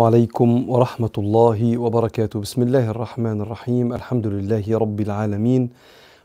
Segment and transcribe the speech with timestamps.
[0.00, 2.40] عليكم ورحمة الله وبركاته.
[2.40, 3.92] بسم الله الرحمن الرحيم.
[3.92, 5.70] الحمد لله رب العالمين.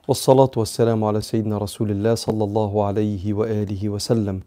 [0.07, 4.39] والصلاة والسلام على سيدنا رسول الله صلى الله عليه وآله وسلم.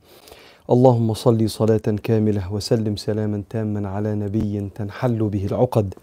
[0.71, 5.95] اللهم صل صلاة كاملة وسلم سلاما تاما على نبي تنحل به العقد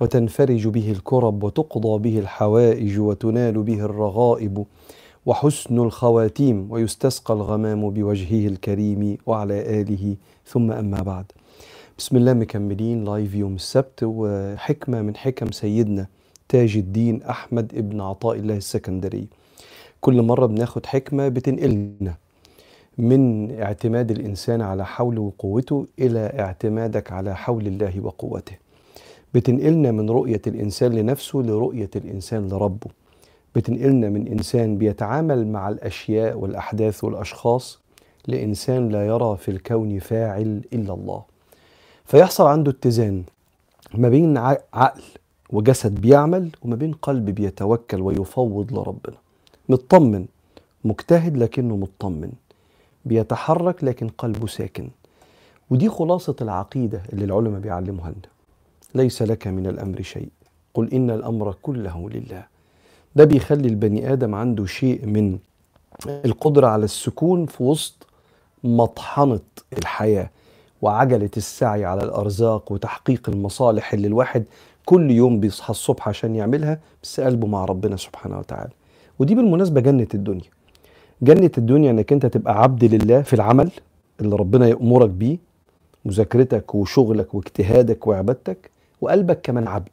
[0.00, 4.64] وتنفرج به الكرب وتقضى به الحوائج وتنال به الرغائب
[5.26, 10.16] وحسن الخواتيم ويستسقى الغمام بوجهه الكريم وعلى آله.
[10.46, 11.26] ثم أما بعد.
[12.00, 16.06] بسم الله مكملين لايف يوم السبت وحكمة من حكم سيدنا
[16.48, 19.26] تاج الدين أحمد ابن عطاء الله السكندري.
[20.00, 22.14] كل مرة بناخد حكمة بتنقلنا
[22.98, 28.56] من اعتماد الإنسان على حوله وقوته إلى اعتمادك على حول الله وقوته.
[29.34, 32.90] بتنقلنا من رؤية الإنسان لنفسه لرؤية الإنسان لربه.
[33.54, 37.80] بتنقلنا من إنسان بيتعامل مع الأشياء والأحداث والأشخاص
[38.26, 41.29] لإنسان لا يرى في الكون فاعل إلا الله.
[42.10, 43.22] فيحصل عنده اتزان
[43.94, 44.36] ما بين
[44.74, 45.02] عقل
[45.50, 49.16] وجسد بيعمل وما بين قلب بيتوكل ويفوض لربنا.
[49.68, 50.26] مطمن
[50.84, 52.32] مجتهد لكنه مطمن
[53.04, 54.88] بيتحرك لكن قلبه ساكن.
[55.70, 58.30] ودي خلاصة العقيدة اللي العلماء بيعلموها لنا.
[58.94, 60.28] ليس لك من الأمر شيء.
[60.74, 62.46] قل إن الأمر كله لله.
[63.16, 65.38] ده بيخلي البني آدم عنده شيء من
[66.06, 68.06] القدرة على السكون في وسط
[68.64, 69.40] مطحنة
[69.78, 70.30] الحياة.
[70.82, 74.44] وعجلة السعي على الأرزاق وتحقيق المصالح اللي الواحد
[74.84, 78.70] كل يوم بيصحى الصبح عشان يعملها بس قلبه مع ربنا سبحانه وتعالى.
[79.18, 80.50] ودي بالمناسبة جنة الدنيا.
[81.22, 83.70] جنة الدنيا إنك أنت تبقى عبد لله في العمل
[84.20, 85.38] اللي ربنا يأمرك بيه
[86.04, 88.70] مذاكرتك وشغلك واجتهادك وعبادتك
[89.00, 89.88] وقلبك كمان عبد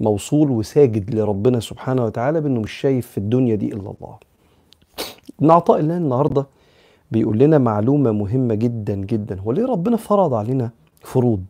[0.00, 4.16] موصول وساجد لربنا سبحانه وتعالى بإنه مش شايف في الدنيا دي إلا الله.
[5.40, 6.46] ابن عطاء الله النهارده
[7.10, 9.40] بيقول لنا معلومة مهمة جدا جدا.
[9.40, 11.44] هو ليه ربنا فرض علينا فروض؟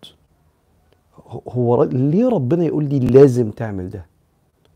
[1.48, 4.06] هو ليه ربنا يقول لي لازم تعمل ده؟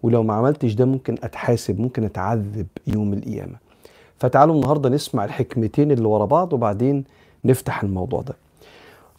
[0.03, 3.57] ولو ما عملتش ده ممكن أتحاسب ممكن أتعذب يوم القيامة.
[4.19, 7.05] فتعالوا النهاردة نسمع الحكمتين اللي ورا بعض وبعدين
[7.45, 8.35] نفتح الموضوع ده.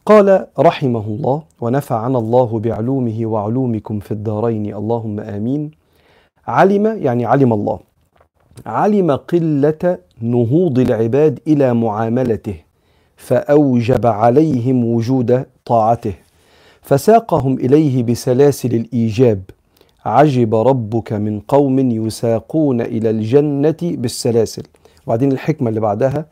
[0.05, 4.75] قال رحمه الله ونفعنا الله بعلومه وعلومكم في الدارين.
[4.75, 5.71] اللهم آمين.
[6.47, 7.79] علم يعني علم الله.
[8.65, 12.55] علم قلة نهوض العباد إلى معاملته
[13.17, 16.13] فأوجب عليهم وجود طاعته.
[16.81, 19.41] فساقهم إليه بسلاسل الإيجاب.
[20.05, 24.63] عجب ربك من قوم يساقون إلى الجنة بالسلاسل.
[25.07, 26.25] وبعدين الحكمة اللي بعدها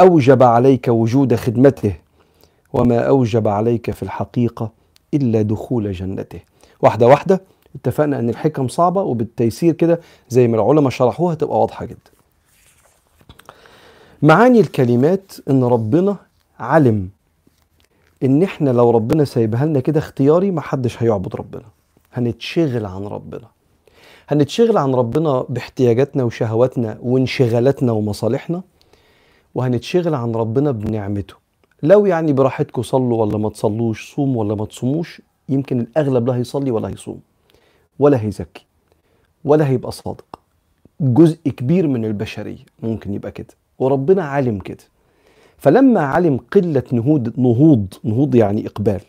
[0.00, 1.92] أوجب عليك وجود خدمته
[2.72, 4.70] وما أوجب عليك في الحقيقة
[5.14, 6.40] إلا دخول جنته.
[6.82, 7.40] واحدة واحدة
[7.74, 12.10] اتفقنا إن الحكم صعبة وبالتيسير كده زي ما العلماء شرحوها تبقى واضحة جدا.
[14.22, 16.16] معاني الكلمات إن ربنا
[16.58, 17.08] علم
[18.22, 21.64] إن إحنا لو ربنا سايبها لنا كده اختياري ما حدش هيعبد ربنا.
[22.12, 23.46] هنتشغل عن ربنا.
[24.28, 28.62] هنتشغل عن ربنا باحتياجاتنا وشهواتنا وانشغالاتنا ومصالحنا
[29.54, 31.34] وهنتشغل عن ربنا بنعمته.
[31.82, 36.70] لو يعني براحتكم صلوا ولا ما تصلوش صوموا ولا ما تصوموش يمكن الأغلب لا هيصلي
[36.70, 37.20] ولا هيصوم
[38.00, 38.66] ولا هيزكي
[39.44, 40.40] ولا هيبقى صادق.
[41.00, 44.84] جزء كبير من البشرية ممكن يبقى كده وربنا عالم كده.
[45.58, 49.00] فلما علم قلة نهوض نهوض نهوض يعني إقبال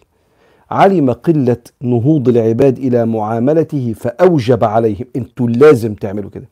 [0.71, 5.05] علم قلة نهوض العباد إلى معاملته فأوجب عليهم.
[5.15, 6.47] أنتوا لازم تعملوا كده.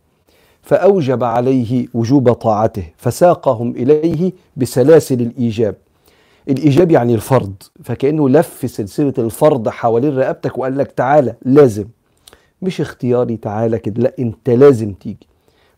[0.61, 5.75] فأوجب عليه وجوب طاعته فساقهم إليه بسلاسل الإيجاب.
[6.49, 11.85] الإيجاب يعني الفرض فكأنه لف سلسلة الفرض حوالين رقبتك وقال لك تعالى لازم.
[12.61, 15.27] مش اختياري تعالى كده لا انت لازم تيجي.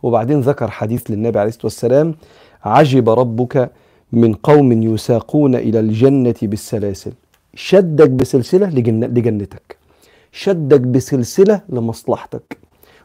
[0.04, 2.16] وبعدين ذكر حديث للنبي عليه الصلاة والسلام
[2.64, 3.72] عجب ربك
[4.12, 7.12] من قوم يساقون إلى الجنة بالسلاسل.
[7.56, 9.04] شدك بسلسلة لجن...
[9.04, 9.78] لجنتك.
[10.32, 12.58] شدك بسلسلة لمصلحتك.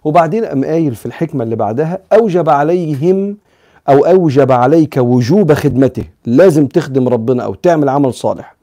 [0.05, 3.37] وبعدين قام قايل في الحكمة اللي بعدها أوجب عليهم
[3.89, 6.05] أو أوجب عليك وجوب خدمته.
[6.27, 8.56] لازم تخدم ربنا أو تعمل عمل صالح.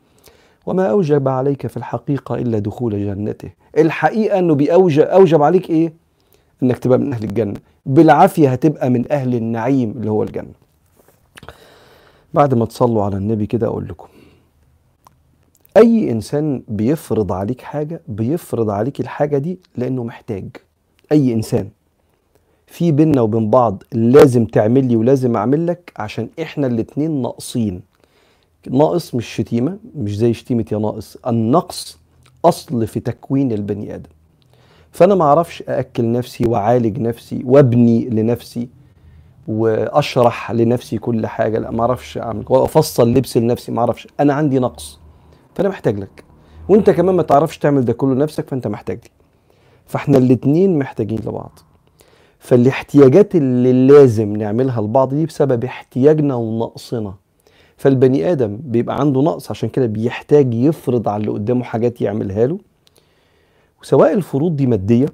[0.66, 3.50] وما أوجب عليك في الحقيقة إلا دخول جنته.
[3.78, 5.94] الحقيقة إنه بيوجب أوجب عليك إيه؟
[6.64, 7.60] إنك تبقى من أهل الجنة.
[7.86, 10.52] بالعافية هتبقى من أهل النعيم اللي هو الجنة.
[12.34, 14.08] بعد ما تصلوا على النبي كده أقول لكم.
[15.78, 20.46] أي إنسان بيفرض عليك حاجة بيفرض عليك الحاجة دي لأنه محتاج.
[21.12, 21.70] أي إنسان.
[22.68, 27.82] في بينا وبين بعض لازم تعمل لي ولازم أعمل لك عشان إحنا الاتنين ناقصين.
[28.70, 31.98] ناقص مش شتيمة مش زي شتيمة يا ناقص النقص
[32.46, 34.10] أصل في تكوين البني آدم.
[34.92, 38.70] فأنا ما أعرفش أأكل نفسي وأعالج نفسي وأبني لنفسي
[39.48, 44.08] وأشرح لنفسي كل حاجة لا ما أعرفش أعمل وأفصل لبس لنفسي ما أعرفش.
[44.20, 45.00] أنا عندي نقص
[45.56, 46.24] فأنا محتاج لك.
[46.70, 49.10] وأنت كمان ما تعرفش تعمل ده كله نفسك فأنت محتاج لي.
[49.86, 51.60] فإحنا الاتنين محتاجين لبعض.
[52.40, 57.14] فالاحتياجات اللي لازم نعملها لبعض دي بسبب احتياجنا ونقصنا.
[57.78, 62.60] فالبني آدم بيبقى عنده نقص عشان كده بيحتاج يفرض على اللي قدامه حاجات يعملها له.
[63.82, 65.06] وسواء الفروض دي مادية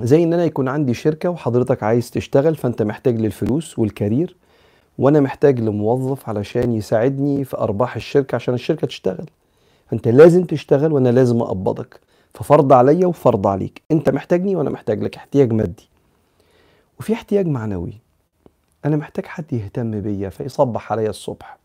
[0.00, 4.36] زي إن أنا يكون عندي شركة وحضرتك عايز تشتغل فأنت محتاج للفلوس والكارير
[4.98, 9.30] وأنا محتاج لموظف علشان يساعدني في أرباح الشركة عشان الشركة تشتغل.
[9.86, 12.00] فأنت لازم تشتغل وأنا لازم أقبضك.
[12.34, 13.82] ففرض عليا وفرض عليك.
[13.90, 15.16] أنت محتاجني وأنا محتاج لك.
[15.16, 15.88] احتياج مادي.
[17.00, 17.92] وفي احتياج معنوي.
[18.84, 21.58] أنا محتاج حد يهتم بيا فيصبح عليا الصبح.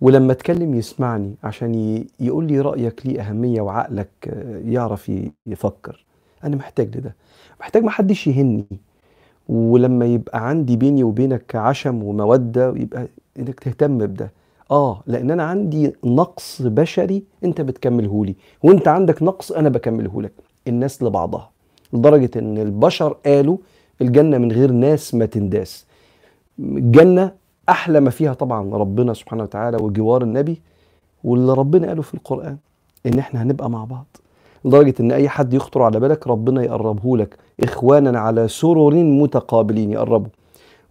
[0.00, 4.10] ولما اتكلم يسمعني عشان يقول لي رأيك ليه أهمية وعقلك
[4.64, 5.12] يعرف
[5.46, 6.04] يفكر.
[6.44, 7.14] أنا محتاج لده.
[7.60, 8.64] محتاج ما حدش يهني.
[9.48, 13.08] ولما يبقى عندي بيني وبينك عشم ومودة يبقى
[13.38, 14.32] إنك تهتم بده.
[14.70, 18.34] آه لأن أنا عندي نقص بشري أنت بتكمله لي.
[18.62, 20.32] وأنت عندك نقص أنا بكمله لك.
[20.68, 21.50] الناس لبعضها.
[21.92, 23.56] لدرجة إن البشر قالوا
[24.00, 25.86] الجنة من غير ناس ما تنداس.
[26.58, 27.32] الجنه
[27.68, 30.60] أحلى ما فيها طبعا ربنا سبحانه وتعالى وجوار النبي
[31.24, 32.56] واللي ربنا قاله في القرآن
[33.06, 34.06] إن إحنا هنبقى مع بعض.
[34.64, 40.30] لدرجة إن أي حد يخطر على بالك ربنا يقربه لك اخوانا على سرر متقابلين يقربوا.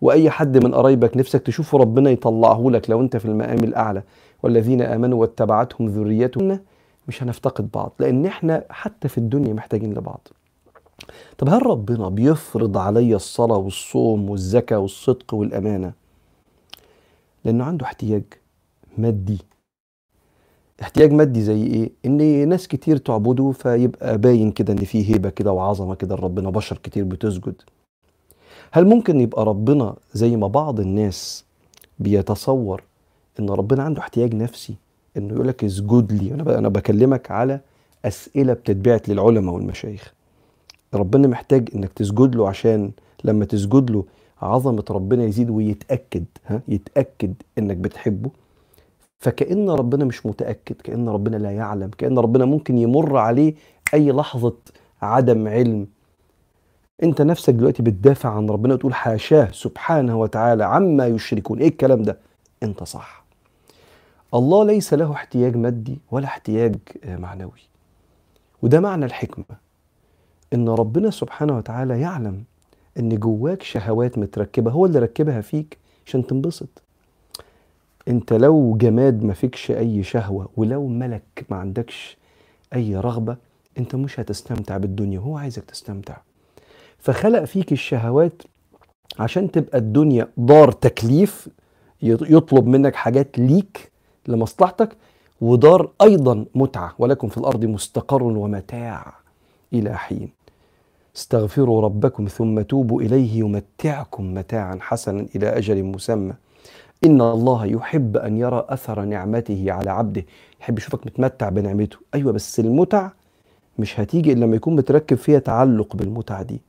[0.02, 4.04] وأي حد من قرايبك نفسك تشوفه ربنا يطلعه لك لو أنت في المقام الأعلى.
[4.44, 6.60] والذين آمنوا واتبعتهم ذريتهم
[7.08, 10.28] مش هنفتقد بعض لأن إحنا حتى في الدنيا محتاجين لبعض.
[11.38, 15.92] طب هل ربنا بيفرض عليا الصلاة والصوم والزكاة والصدق والأمانة؟
[17.48, 18.24] لأنه عنده احتياج
[18.98, 19.38] مادي.
[20.82, 25.52] احتياج مادي زي إيه؟ إن ناس كتير تعبده فيبقى باين كده إن في هيبة كده
[25.52, 27.56] وعظمة كده لربنا بشر كتير بتسجد.
[28.72, 31.46] هل ممكن يبقى ربنا زي ما بعض الناس
[32.00, 32.84] بيتصور
[33.40, 34.76] إن ربنا عنده احتياج نفسي؟
[35.18, 37.60] إنه يقول لك اسجد لي أنا أنا بكلمك على
[38.06, 40.14] أسئلة بتتبعت للعلماء والمشايخ.
[40.94, 42.92] ربنا محتاج إنك تسجد له عشان
[43.24, 44.06] لما تسجد له
[44.42, 48.30] عظمة ربنا يزيد ويتأكد ها يتأكد إنك بتحبه.
[49.20, 53.54] فكأن ربنا مش متأكد كأن ربنا لا يعلم كأن ربنا ممكن يمر عليه
[53.94, 54.56] أي لحظة
[55.02, 55.88] عدم علم.
[57.04, 61.60] أنت نفسك دلوقتي بتدافع عن ربنا وتقول حاشاه سبحانه وتعالى عما يشركون.
[61.60, 62.18] إيه الكلام ده؟
[62.64, 63.26] أنت صح.
[64.34, 66.76] الله ليس له احتياج مادي ولا احتياج
[67.06, 67.62] معنوي.
[68.62, 69.46] وده معنى الحكمة
[70.54, 72.44] إن ربنا سبحانه وتعالى يعلم
[73.00, 75.78] إن جواك شهوات متركبة هو اللي ركبها فيك
[76.08, 76.82] عشان تنبسط.
[78.08, 82.18] أنت لو جماد ما فيكش أي شهوة ولو ملك ما عندكش
[82.76, 83.38] أي رغبة
[83.78, 86.18] أنت مش هتستمتع بالدنيا هو عايزك تستمتع.
[87.00, 88.42] فخلق فيك الشهوات
[89.20, 91.50] عشان تبقى الدنيا دار تكليف
[92.02, 93.92] يطلب منك حاجات ليك
[94.28, 94.96] لمصلحتك
[95.42, 99.14] ودار أيضا متعة ولكم في الأرض مستقر ومتاع
[99.74, 100.37] إلى حين.
[101.18, 106.34] استغفروا ربكم ثم توبوا إليه يمتعكم متاعا حسنا إلى أجل مسمى.
[107.06, 110.26] إن الله يحب أن يرى أثر نعمته على عبده.
[110.62, 111.98] يحب يشوفك متمتع بنعمته.
[112.16, 113.10] أيوه بس المتع
[113.80, 116.62] مش هتيجي إلا لما يكون متركب فيها تعلق بالمتعه دي.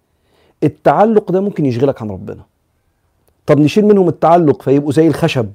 [0.65, 2.43] التعلق ده ممكن يشغلك عن ربنا.
[3.47, 5.53] طب نشيل منهم التعلق فيبقوا زي الخشب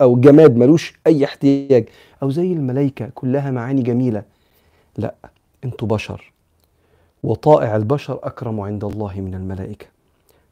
[0.00, 1.88] أو جماد ملوش أي احتياج.
[2.22, 4.22] أو زي الملائكه كلها معاني جميلة.
[4.98, 5.14] لا
[5.64, 6.33] أنتوا بشر.
[7.24, 9.86] وطائع البشر أكرم عند الله من الملائكة.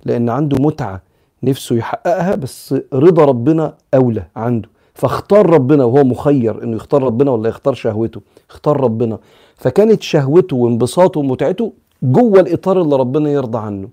[0.04, 1.02] لأن عنده متعة
[1.42, 4.68] نفسه يحققها بس رضا ربنا أولى عنده.
[4.94, 8.20] فاختار ربنا وهو مخير إنه يختار ربنا ولا يختار شهوته.
[8.50, 9.18] اختار ربنا.
[9.56, 13.88] فكانت شهوته وانبساطه ومتعته جوه الإطار اللي ربنا يرضى عنه.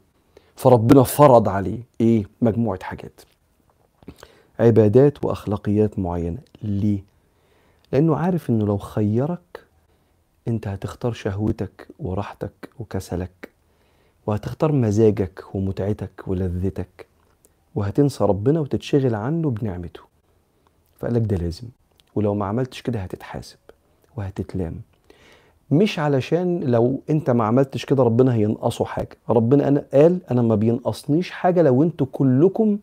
[0.56, 3.22] فربنا فرض عليه إيه؟ مجموعة حاجات.
[4.60, 6.40] عبادات وأخلاقيات معينة.
[6.64, 7.04] ليه؟
[7.94, 9.69] لأنه عارف إنه لو خيرك
[10.50, 13.50] انت هتختار شهوتك وراحتك وكسلك
[14.28, 17.06] وهتختار مزاجك ومتعتك ولذتك
[17.76, 20.02] وهتنسى ربنا وتتشغل عنه بنعمته.
[21.00, 21.68] فقال لك ده لازم
[22.16, 23.58] ولو ما عملتش كده هتتحاسب
[24.18, 24.76] وهتتلام.
[25.72, 29.18] مش علشان لو انت ما عملتش كده ربنا هينقصه حاجة.
[29.30, 32.78] ربنا أنا قال أنا ما بينقصنيش حاجة لو أنتوا كلكم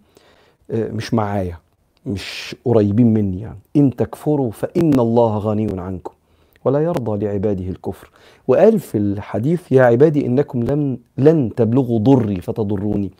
[0.70, 1.58] مش معايا
[2.06, 3.58] مش قريبين مني يعني.
[3.76, 6.12] إن تكفروا فإن الله غني عنكم.
[6.66, 8.10] ولا يرضى لعباده الكفر.
[8.48, 13.10] وقال في الحديث يا عبادي إنكم لم لن تبلغوا ضري فتضروني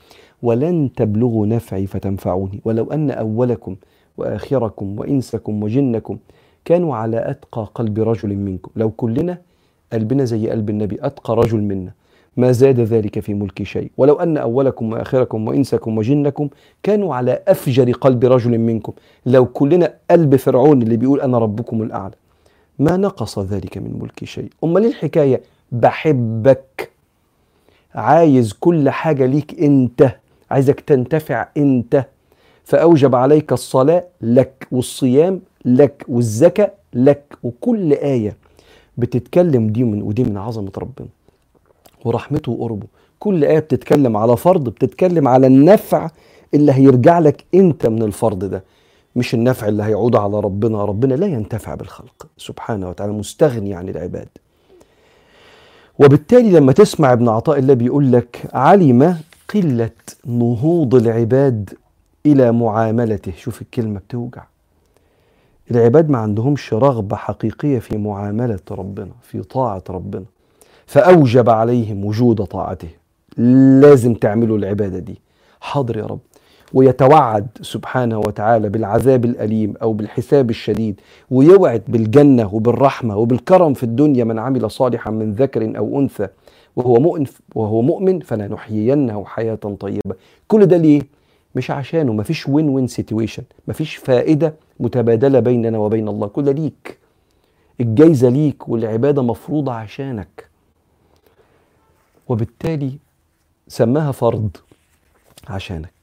[0.43, 3.77] ولن تبلغوا نفعي فتنفعوني ولو أن أولكم
[4.19, 6.19] وآخركم وإنسكم وجنكم
[6.65, 8.71] كانوا على أتقى قلب رجل منكم.
[8.77, 9.39] لو كلنا
[9.93, 11.93] قلبنا زي قلب النبي أتقى رجل منا.
[12.37, 13.91] ما زاد ذلك في ملكي شيء.
[13.97, 16.49] ولو أن أولكم وآخركم وإنسكم وجنكم
[16.83, 18.93] كانوا على أفجر قلب رجل منكم.
[19.27, 22.15] لو كلنا قلب فرعون اللي بيقول أنا ربكم الأعلى.
[22.79, 24.51] ما نقص ذلك من ملكي شيء.
[24.65, 25.43] امال ليه الحكاية
[25.73, 26.91] بحبك.
[27.95, 30.17] عايز كل حاجة ليك أنت.
[30.51, 32.05] عايزك تنتفع أنت.
[32.65, 38.37] فأوجب عليك الصلاة لك والصيام لك والزكاة لك وكل آية
[38.99, 41.09] بتتكلم دي من ودي من عظمة ربنا.
[42.05, 42.87] ورحمته وقربه
[43.19, 46.11] كل آية بتتكلم على فرض بتتكلم على النفع
[46.55, 48.65] اللي هيرجع لك أنت من الفرض ده.
[49.17, 54.29] مش النفع اللي هيعود على ربنا ربنا لا ينتفع بالخلق سبحانه وتعالى مستغني عن العباد.
[55.99, 59.17] وبالتالي لما تسمع ابن عطاء الله بيقول لك علم
[59.55, 59.91] قلة
[60.27, 61.75] نهوض العباد
[62.27, 63.33] إلى معاملته.
[63.37, 64.43] شوف الكلمة بتوجع.
[65.71, 70.25] العباد ما عندهمش رغبة حقيقية في معاملة ربنا في طاعة ربنا.
[70.87, 72.89] فأوجب عليهم وجود طاعته.
[73.81, 75.21] لازم تعملوا العبادة دي.
[75.61, 76.19] حاضر يا رب.
[76.73, 84.39] ويتوعد سبحانه وتعالى بالعذاب الأليم أو بالحساب الشديد ويوعد بالجنة وبالرحمة وبالكرم في الدنيا من
[84.39, 86.29] عمل صالحا من ذكر أو أنثى
[86.77, 90.17] وهو مؤمن وهو مؤمن فلنحيينه حياة طيبة.
[90.49, 91.01] كل ده ليه؟
[91.55, 96.27] مش عشانه مفيش وين وين سيتويشن مفيش فائدة متبادلة بيننا وبين الله.
[96.27, 96.99] كل ده ليك.
[97.81, 100.49] الجايزة ليك والعبادة مفروضة عشانك.
[102.29, 102.93] وبالتالي
[103.69, 104.57] سماها فرض
[105.49, 105.96] عشانك.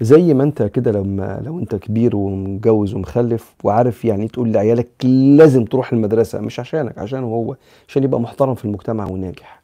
[0.00, 5.64] زي ما انت كده لما لو انت كبير ومتجوز ومخلف وعارف يعني تقول لعيالك لازم
[5.64, 7.56] تروح المدرسة مش عشانك عشانه هو
[7.88, 9.58] عشان يبقى محترم في المجتمع وناجح.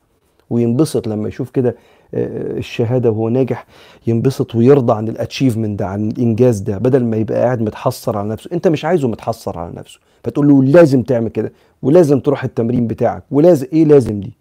[0.50, 1.76] وينبسط لما يشوف كده
[2.14, 3.66] الشهادة وهو ناجح
[4.06, 8.28] ينبسط ويرضى عن ال achievement ده عن الإنجاز ده بدل ما يبقى قاعد متحسر على
[8.28, 8.50] نفسه.
[8.52, 13.22] انت مش عايزه متحسر على نفسه فتقول له لازم تعمل كده ولازم تروح التمرين بتاعك
[13.30, 14.32] ولازم إيه لازم دي؟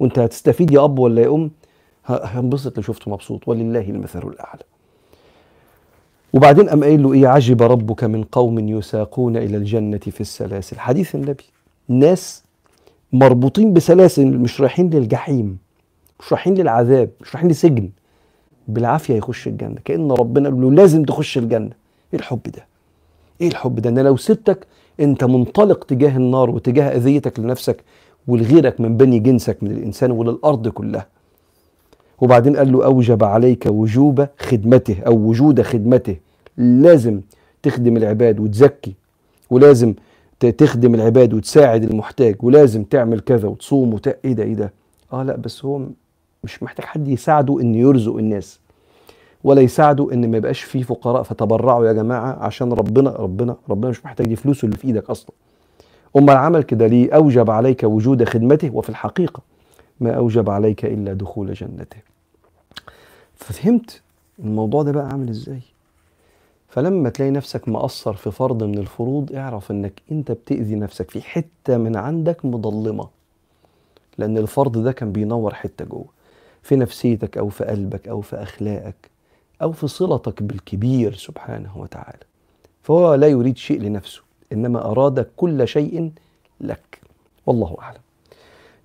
[0.00, 1.50] وانت هتستفيد يا أب ولا يا أم؟
[2.06, 4.62] هنبسط لو شفته مبسوط ولله المثل الأعلى.
[6.32, 10.78] وبعدين قام قايل له إيه عجب ربك من قوم يساقون إلى الجنة في السلاسل.
[10.78, 11.44] حديث النبي.
[11.88, 12.42] ناس
[13.12, 15.58] مربوطين بسلاسل مش رايحين للجحيم
[16.20, 17.90] مش رايحين للعذاب مش رايحين لسجن.
[18.68, 19.76] بالعافية يخش الجنة.
[19.84, 21.70] كأن ربنا قال له لازم تخش الجنة.
[22.14, 22.66] إيه الحب ده؟
[23.40, 24.66] إيه الحب ده؟ أنا لو سبتك
[25.00, 27.84] أنت منطلق تجاه النار وتجاه أذيتك لنفسك
[28.28, 31.06] ولغيرك من بني جنسك من الإنسان وللأرض كلها.
[32.22, 36.16] وبعدين قال له أوجب عليك وجوب خدمته أو وجود خدمته.
[36.56, 37.20] لازم
[37.62, 38.94] تخدم العباد وتزكي
[39.50, 39.94] ولازم
[40.58, 44.08] تخدم العباد وتساعد المحتاج ولازم تعمل كذا وتصوم وت...
[44.24, 44.72] إيه ده إيه ده.
[45.12, 45.80] آه لا بس هو
[46.44, 48.58] مش محتاج حد يساعده انه يرزق الناس
[49.44, 51.22] ولا يساعده إن ما يبقاش فيه فقراء.
[51.22, 55.30] فتبرعوا يا جماعة عشان ربنا ربنا ربنا مش محتاج دي فلوسه اللي في إيدك أصلا.
[56.16, 59.42] امال عمل كده ليه؟ أوجب عليك وجود خدمته وفي الحقيقة
[60.00, 62.11] ما أوجب عليك إلا دخول جنته.
[63.42, 64.02] ففهمت
[64.38, 65.60] الموضوع ده بقى عامل إزاي.
[66.68, 71.76] فلما تلاقي نفسك مقصر في فرض من الفروض اعرف إنك أنت بتأذي نفسك في حتة
[71.76, 73.08] من عندك مظلمة
[74.18, 76.04] لأن الفرض ده كان بينور حتة جوه
[76.62, 79.10] في نفسيتك أو في قلبك أو في أخلاقك
[79.62, 82.22] أو في صلتك بالكبير سبحانه وتعالى.
[82.82, 84.22] فهو لا يريد شيء لنفسه
[84.52, 86.12] إنما أراد كل شيء
[86.60, 87.00] لك.
[87.46, 88.00] والله أعلم.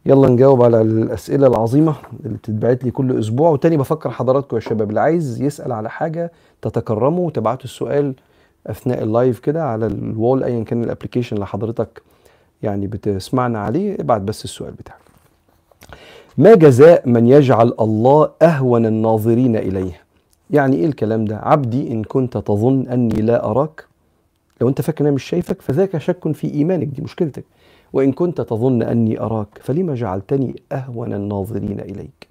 [0.08, 1.96] يلا نجاوب على الأسئلة العظيمة
[2.26, 3.50] اللي بتتبعت لي كل أسبوع.
[3.50, 8.14] وتاني بفكر حضراتكم يا شباب اللي عايز يسأل على حاجة تتكرموا وتبعتوا السؤال
[8.68, 12.02] أثناء ال live كده على ال wall ايا كان ال application اللي حضرتك
[12.64, 15.00] يعني بتسمعنا عليه ابعت بس السؤال بتاعك.
[16.38, 20.02] ما جزاء من يجعل الله أهون الناظرين إليه؟
[20.50, 23.86] يعني إيه الكلام ده؟ عبدي إن كنت تظن أني لا أراك.
[24.62, 27.44] لو أنت فاكر أنا مش شايفك فذاك شك في إيمانك دي مشكلتك.
[27.94, 32.28] وإن كنت تظن أني أراك فلما جعلتني أهون الناظرين إليك؟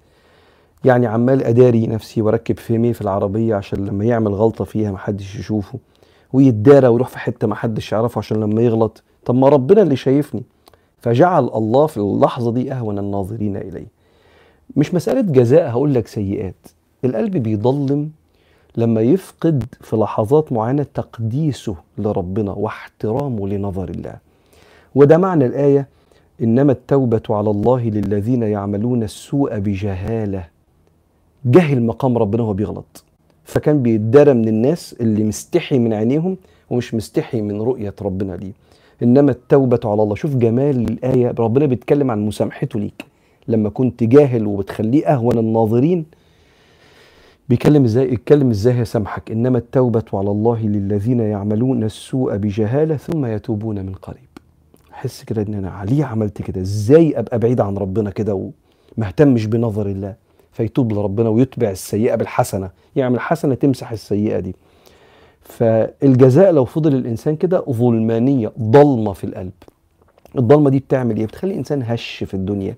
[0.85, 5.79] يعني عمال أداري نفسي وأركب فيمي في العربية عشان لما يعمل غلطة فيها محدش يشوفه
[6.33, 10.43] ويتدارى ويروح في حتة محدش يعرفه عشان لما يغلط طب ما ربنا اللي شايفني.
[10.99, 13.87] فجعل الله في اللحظة دي أهون الناظرين إليه.
[14.75, 16.67] مش مسألة جزاء هقول لك سيئات.
[17.05, 18.09] القلب بيضلم
[18.77, 24.15] لما يفقد في لحظات معينة تقديسه لربنا واحترامه لنظر الله.
[24.97, 25.87] وده معنى الآية
[26.41, 30.43] إنما التوبة على الله للذين يعملون السوء بجهالة.
[31.45, 33.03] جهل مقام ربنا وهو بيغلط.
[33.43, 36.37] فكان بيتدارى من الناس اللي مستحي من عينيهم
[36.69, 38.51] ومش مستحي من رؤية ربنا ليه.
[39.03, 40.15] إنما التوبة على الله.
[40.15, 43.05] شوف جمال الآية ربنا بيتكلم عن مسامحته ليك.
[43.47, 46.05] لما كنت جاهل وبتخليه أهون الناظرين
[47.49, 53.85] بيكلم إزاي؟ يتكلم إزاي يسامحك إنما التوبة على الله للذين يعملون السوء بجهالة ثم يتوبون
[53.85, 54.26] من قريب.
[54.97, 59.45] احس كده إن أنا ليه عملت كده؟ إزاي أبقى بعيد عن ربنا كده وما اهتمش
[59.45, 60.15] بنظر الله؟
[60.51, 62.69] فيتوب لربنا ويتبع السيئة بالحسنة.
[62.95, 64.55] يعمل حسنه تمسح السيئة دي.
[65.41, 69.51] فالجزاء لو فضل الإنسان كده ظلمانية ضلمة في القلب.
[70.37, 72.75] الضلمة دي بتعمل إيه؟ بتخلي الإنسان هش في الدنيا.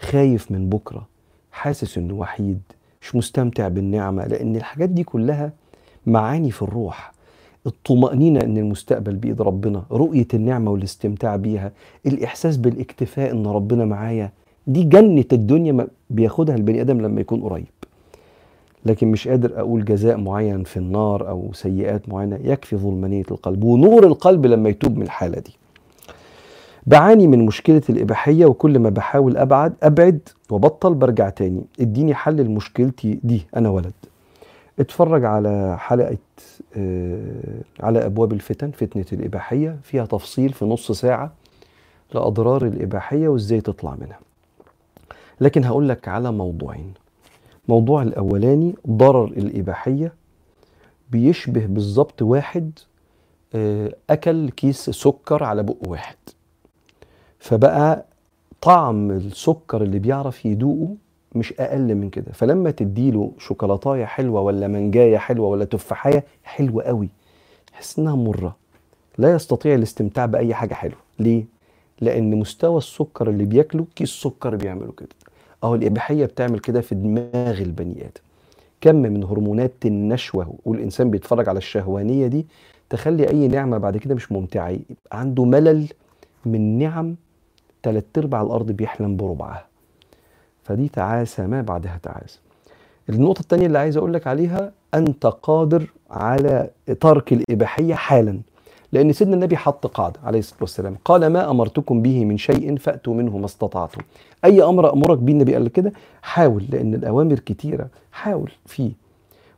[0.00, 1.06] خايف من بكرة.
[1.52, 2.60] حاسس إنه وحيد.
[3.02, 4.26] مش مستمتع بالنعمة.
[4.26, 5.52] لأن الحاجات دي كلها
[6.06, 7.12] معاني في الروح.
[7.66, 11.72] الطمأنينة إن المستقبل بإيد ربنا رؤية النعمة والاستمتاع بيها
[12.06, 14.30] الإحساس بالاكتفاء إن ربنا معايا
[14.66, 17.66] دي جنة الدنيا ما بياخدها البني آدم لما يكون قريب.
[18.86, 24.06] لكن مش قادر أقول جزاء معين في النار أو سيئات معينة يكفي ظلمانية القلب ونور
[24.06, 25.52] القلب لما يتوب من الحالة دي.
[26.86, 30.18] بعاني من مشكلة الإباحية وكل ما بحاول أبعد أبعد
[30.50, 31.62] وبطل برجع تاني.
[31.80, 33.92] اديني حل لمشكلتي دي أنا ولد.
[34.78, 36.18] اتفرج على حلقة
[36.76, 39.78] آه، على أبواب الفتن فتنة الإباحية.
[39.82, 41.32] فيها تفصيل في نص ساعة
[42.14, 44.18] لأضرار الإباحية وإزاي تطلع منها.
[45.40, 46.92] لكن هقول لك على موضوعين.
[47.68, 50.12] موضوع الأولاني ضرر الإباحية.
[51.10, 52.78] بيشبه بالظبط واحد
[53.54, 56.16] آه، أكل كيس سكر على بق واحد.
[57.38, 58.04] فبقى
[58.60, 60.94] طعم السكر اللي بيعرف يدوقه
[61.36, 62.32] مش أقل من كده.
[62.32, 67.08] فلما تديله شوكولاتاية حلوة ولا منجايه حلوة ولا تفاحية حلوة قوي.
[67.74, 68.56] يحس إنها مرة.
[69.18, 70.98] لا يستطيع الاستمتاع بأي حاجة حلوة.
[71.18, 71.44] ليه؟
[72.00, 75.08] لأن مستوى السكر اللي بياكله كيس سكر بيعمله كده؟
[75.64, 78.20] أهو الإباحية بتعمل كده في دماغ البني آدم.
[78.80, 82.46] كم من هرمونات النشوة والإنسان بيتفرج على الشهوانية دي
[82.90, 84.68] تخلي أي نعمة بعد كده مش ممتعة.
[84.68, 84.86] يبقى
[85.20, 85.88] عنده ملل
[86.46, 87.16] من نعم
[87.82, 89.66] تلات أرباع الأرض بيحلم بربعها.
[90.66, 92.38] فدي تعاسة ما بعدها تعاسة.
[93.08, 96.70] النقطة الثانية اللي عايز أقول لك عليها أنت قادر على
[97.00, 98.40] ترك الإباحية حالا
[98.92, 103.14] لأن سيدنا النبي حط قاعدة عليه الصلاة والسلام قال ما أمرتكم به من شيء فأتوا
[103.14, 104.00] منه ما استطعتم.
[104.44, 105.92] أي أمر أمرك به النبي قال كده؟
[106.22, 108.90] حاول لأن الأوامر كتيرة حاول فيه.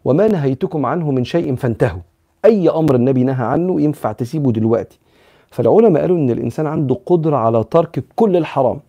[0.05, 2.01] وما نهيتكم عنه من شيء فانتهوا.
[2.45, 4.99] أي أمر النبي نهى عنه ينفع تسيبه دلوقتي.
[5.51, 8.81] فالعلماء قالوا إن الإنسان عنده قدرة على ترك كل الحرام.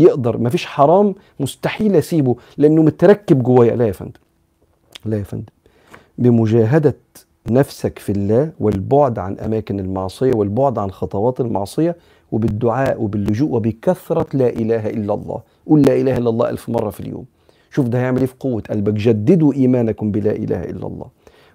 [0.00, 3.76] يقدر مفيش حرام مستحيل أسيبه لأنه متركب جوايا.
[3.76, 4.20] لا يا فندم
[5.04, 5.52] لا يا فندم.
[6.18, 6.96] بمجاهدة
[7.50, 11.96] نفسك في الله والبعد عن أماكن المعصية والبعد عن خطوات المعصية
[12.32, 15.40] وبالدعاء وباللجوء وبكثرة لا إله إلا الله.
[15.66, 17.24] قول لا إله إلا الله ألف مرة في اليوم.
[17.70, 18.92] شوف ده هيعمل إيه في قوة قلبك.
[18.92, 21.06] جددوا إيمانكم بلا إله إلا الله.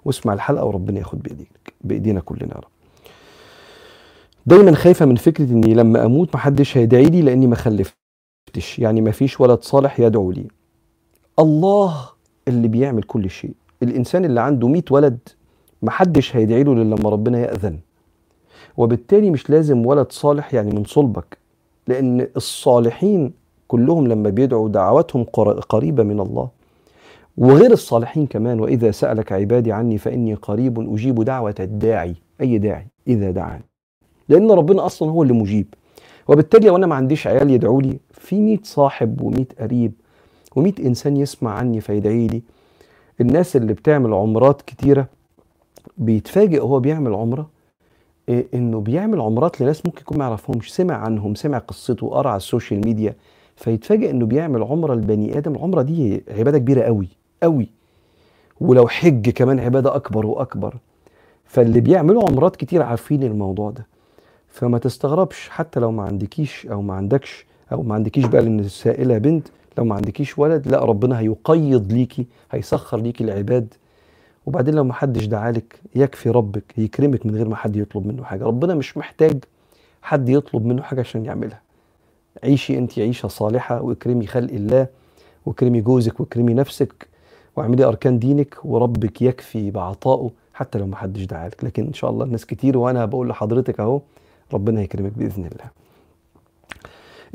[0.06, 2.70] واسمع الحلقة وربنا ياخد بايديك بإيدينا كلنا يا رب.
[4.46, 7.96] دايما خايفة من فكرة إني لما أموت محدش هيدعي لي لأني ما خلفت
[8.48, 10.48] شفتش يعني ما فيش ولد صالح يدعو لي.
[11.40, 12.10] الله
[12.48, 13.54] اللي بيعمل كل شيء.
[13.84, 15.18] الإنسان اللي عنده مئة ولد
[15.82, 17.80] محدش هيدعي له إلا لما ربنا يأذن.
[18.78, 21.38] وبالتالي مش لازم ولد صالح يعني من صلبك
[21.88, 23.34] لأن الصالحين
[23.68, 25.24] كلهم لما بيدعوا دعواتهم
[25.70, 26.50] قريبة من الله.
[27.38, 32.16] وغير الصالحين كمان وإذا سألك عبادي عني فإني قريب أجيب دعوة الداعي.
[32.42, 33.66] أي داعي؟ إذا دعاني.
[34.30, 35.74] لأن ربنا أصلا هو اللي مجيب.
[36.28, 39.92] وبالتالي لو أنا ما عنديش عيال يدعوا لي في 100 صاحب و100 قريب
[40.60, 42.42] و100 إنسان يسمع عني فيدعي لي.
[43.22, 45.08] الناس اللي بتعمل عمرات كتيرة
[45.98, 47.50] بيتفاجئ هو بيعمل عمرة
[48.30, 52.38] إيه إنه بيعمل عمرات لناس ممكن يكون ما يعرفهمش سمع عنهم سمع قصته قرأ على
[52.38, 53.16] السوشيال ميديا
[53.56, 54.94] فيتفاجئ إنه بيعمل عمرة.
[54.96, 57.08] لبني آدم العمرة دي عبادة كبيرة قوي
[57.44, 57.70] قوي.
[58.62, 60.76] ولو حج كمان عبادة أكبر وأكبر.
[61.46, 63.88] فاللي بيعملوا عمرات كتير عارفين الموضوع ده.
[64.50, 69.18] فما تستغربش حتى لو ما عندكيش أو ما عندكش أو ما عندكيش بقى لأن السائله
[69.18, 69.48] بنت
[69.78, 73.74] لو ما عندكيش ولد لا ربنا هيقيض ليكي هيسخر ليكي العباد.
[74.46, 78.44] وبعدين لو ما حدش دعالك يكفي ربك يكرمك من غير ما حد يطلب منه حاجة.
[78.44, 79.44] ربنا مش محتاج
[80.02, 81.62] حد يطلب منه حاجة عشان يعملها.
[82.44, 84.88] عيشي أنت عيشة صالحة واكرمي خلق الله
[85.46, 87.08] واكرمي جوزك واكرمي نفسك
[87.56, 92.26] واعملي أركان دينك وربك يكفي بعطائه حتى لو ما حدش دعالك لكن إن شاء الله
[92.26, 94.02] الناس كتير وأنا بقول لحضرتك أهو
[94.54, 95.85] ربنا يكرمك بإذن الله.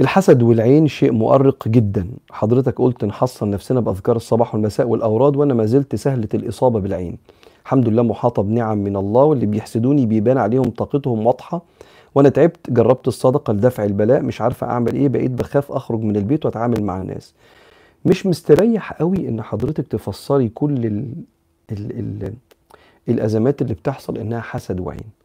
[0.01, 2.07] الحسد والعين شيء مؤرق جدا.
[2.31, 7.19] حضرتك قلت نحصن نفسنا بأذكار الصباح والمساء والأوراد وأنا ما زلت سهلة الإصابة بالعين.
[7.65, 11.63] الحمد لله محاطة بنعم من الله واللي بيحسدوني بيبان عليهم طاقتهم واضحة.
[12.15, 16.45] وأنا تعبت جربت الصدقة لدفع البلاء مش عارفة أعمل إيه بقيت بخاف أخرج من البيت
[16.47, 17.35] وأتعامل مع الناس.
[18.05, 21.15] مش مستريح قوي إن حضرتك تفسري كل ال
[21.73, 22.33] ال ال
[23.09, 25.20] الأزمات اللي بتحصل إنها حسد وعين.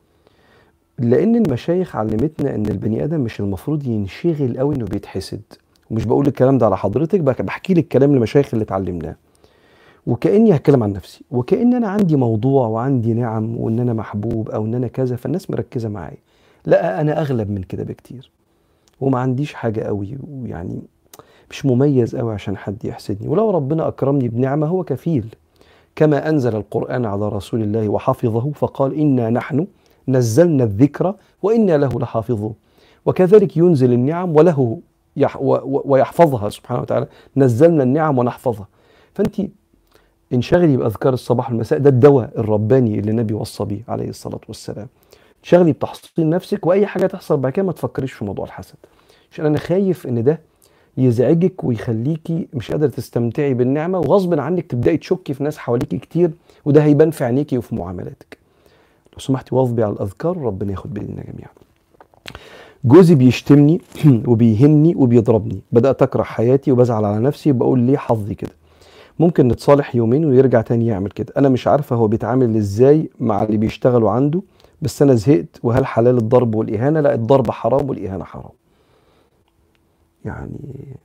[1.00, 5.42] لأن المشايخ علمتنا إن البني آدم مش المفروض ينشغل قوي إنه بيتحسد.
[5.92, 9.16] ومش بقول الكلام ده على حضرتك بحكي لك كلام المشايخ اللي اتعلمناه.
[10.08, 14.76] وكأني هتكلم عن نفسي وكأن أنا عندي موضوع وعندي نعم وإن أنا محبوب أو إن
[14.76, 16.18] أنا كذا فالناس مركزة معايا.
[16.66, 18.32] لا أنا أغلب من كده بكتير.
[19.02, 20.82] وما عنديش حاجة قوي ويعني
[21.50, 23.28] مش مميز قوي عشان حد يحسدني.
[23.28, 25.36] ولو ربنا أكرمني بنعمة هو كفيل.
[25.96, 29.68] كما أنزل القرآن على رسول الله وحفظه فقال إنا نحن
[30.08, 32.54] نزلنا الذكر وإنا له لحافظون.
[33.06, 34.80] وكذلك ينزل النعم وله
[35.18, 37.08] يح ويحفظها سبحانه وتعالى.
[37.38, 38.68] نزلنا النعم ونحفظها.
[39.14, 39.36] فانت
[40.34, 44.88] انشغلي باذكار الصباح والمساء ده الدواء الرباني اللي النبي وصى بيه عليه الصلاة والسلام.
[45.44, 48.76] انشغلي بتحصين نفسك وأي حاجة تحصل بعد كده ما تفكريش في موضوع الحسد.
[49.32, 50.40] عشان أنا خايف إن ده
[50.98, 56.32] يزعجك ويخليكي مش قادرة تستمتعي بالنعمة وغصب عنك تبدأي تشكي في ناس حواليكي كتير
[56.66, 58.38] وده هيبان في عينيكي وفي معاملاتك.
[59.16, 61.50] لو سمحتي واظبي على الأذكار ربنا ياخد بايدينا جميعا.
[62.86, 63.82] جوزي بيشتمني
[64.28, 65.62] وبيهني وبيضربني.
[65.72, 68.52] بدأت أكره حياتي وبزعل على نفسي وبقول ليه حظي كده؟
[69.20, 71.34] ممكن نتصالح يومين ويرجع تاني يعمل كده.
[71.38, 74.42] أنا مش عارفه هو بيتعامل إزاي مع اللي بيشتغلوا عنده
[74.82, 75.60] بس أنا زهقت.
[75.64, 78.52] وهل حلال الضرب والإهانة؟ لا الضرب حرام والإهانة حرام.
[80.26, 80.96] يعني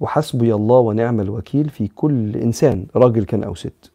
[0.00, 3.90] وحسبي الله ونعم الوكيل في كل إنسان راجل كان أو ست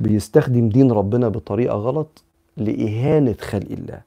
[0.00, 2.24] بيستخدم دين ربنا بطريقة غلط
[2.58, 4.00] لإهانة خلق الله.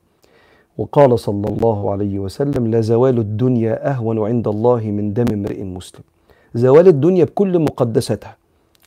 [0.77, 6.01] وقال صلى الله عليه وسلم لزوال الدنيا أهون عند الله من دم امرئ مسلم.
[6.55, 8.35] زوال الدنيا بكل مقدساتها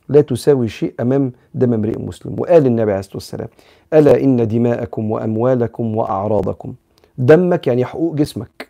[0.09, 2.35] لا تساوي شيء أمام دم امرئ مسلم.
[2.39, 3.47] وقال النبي عليه الصلاة والسلام
[3.93, 6.73] ألا إن دماءكم وأموالكم وأعراضكم
[7.17, 8.67] دمك يعني حقوق جسمك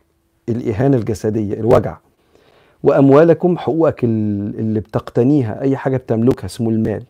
[0.49, 1.97] الإهانة الجسدية الوجع.
[2.83, 7.03] وأموالكم حقوقك اللي بتقتنيها أي حاجة بتملكها اسمه المال.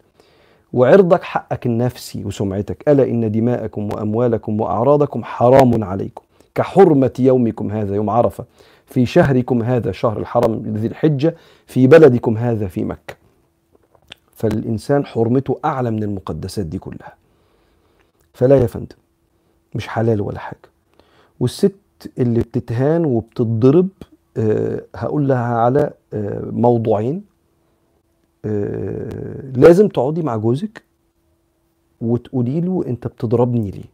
[0.76, 2.90] وعرضك حقك النفسي وسمعتك.
[2.90, 6.24] ألا إن دماءكم وأموالكم وأعراضكم حرام عليكم.
[6.56, 8.46] كحرمة يومكم هذا يوم عرفة.
[8.86, 11.36] في شهركم هذا شهر الحرم ذي الحجة.
[11.66, 13.16] في بلدكم هذا في مكة.
[14.36, 17.14] فالإنسان حرمته أعلى من المقدسات دي كلها.
[18.34, 18.96] فلا يا فندم
[19.76, 20.70] مش حلال ولا حاجة.
[21.40, 21.76] والست
[22.18, 23.88] اللي بتتهان وبتتضرب
[24.38, 27.35] أه هقول لها على أه موضوعين.
[29.56, 30.84] لازم تقعدي مع جوزك
[32.02, 33.90] وتقولي له انت بتضربني ليه؟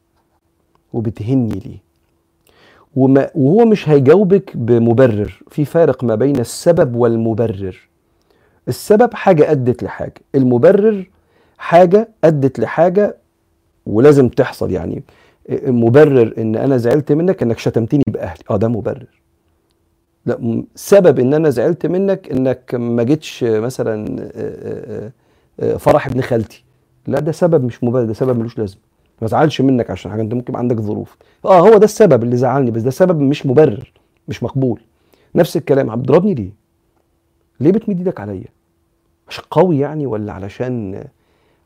[0.94, 1.78] وبتهني ليه؟
[2.96, 5.44] وما وهو مش هيجاوبك بمبرر.
[5.50, 7.90] في فارق ما بين السبب والمبرر.
[8.68, 11.10] السبب حاجة أدت لحاجة المبرر
[11.58, 13.18] حاجة أدت لحاجة
[13.86, 15.04] ولازم تحصل يعني.
[15.68, 18.44] مبرر إن أنا زعلت منك إنك شتمتني بأهلي.
[18.50, 19.21] آه ده مبرر.
[20.26, 24.30] لا سبب إن أنا زعلت منك إنك ما جيتش مثلا
[25.78, 26.64] فرح ابن خالتي.
[27.08, 28.82] لا ده سبب مش مبرر ده سبب ملوش لازمة.
[29.22, 31.18] ما زعلش منك عشان حاجة أنت ممكن عندك ظروف.
[31.46, 33.94] آه هو ده السبب اللي زعلني بس ده سبب مش مبرر
[34.28, 34.82] مش مقبول.
[35.36, 36.50] نفس الكلام بتضربني ليه؟
[37.60, 38.46] ليه بتمد إيدك عليا؟
[39.28, 41.04] عشان قوي يعني ولا علشان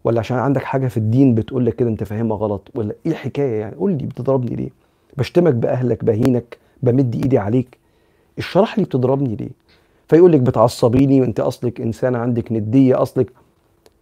[0.04, 3.60] ولا عشان عندك حاجة في الدين بتقول لك كده أنت فاهمها غلط ولا إيه الحكاية
[3.60, 4.70] يعني؟ قول لي بتضربني ليه؟
[5.18, 7.78] بشتمك بأهلك بهينك بمد إيدي عليك.
[8.38, 9.50] اشرح لي بتضربني ليه؟
[10.08, 13.32] فيقول لك بتعصبيني وانت اصلك انسانه عندك ندية اصلك.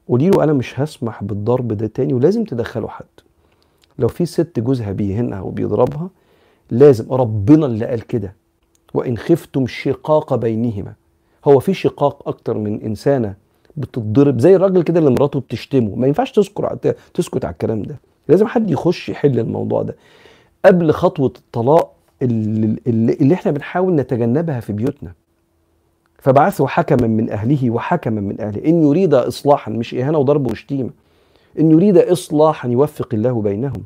[0.09, 3.05] قولي له أنا مش هسمح بالضرب ده تاني ولازم تدخله حد.
[3.99, 6.09] لو في ست جوزها بيهنها وبيضربها
[6.71, 8.35] لازم ربنا اللي قال كده.
[8.93, 10.93] وإن خفتم شقاق بينهما.
[11.45, 13.35] هو في شقاق أكتر من إنسانة
[13.77, 15.95] بتتضرب زي الراجل كده اللي مراته بتشتمه.
[15.95, 17.99] ما ينفعش تسكت تسكت على الكلام ده.
[18.27, 19.95] لازم حد يخش يحل الموضوع ده.
[20.65, 21.92] قبل خطوة الطلاق
[22.23, 22.79] اللي,
[23.21, 25.13] اللي, إحنا بنحاول نتجنبها في بيوتنا.
[26.17, 28.65] فبعثوا حكما من أهله وحكما من أهله.
[28.65, 30.89] إن يريد اصلاحا مش إهانة وضرب وشتيمة.
[31.59, 33.83] إن يريد اصلاحا يوفق الله بينهم.